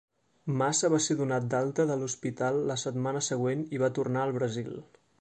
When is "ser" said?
1.07-1.17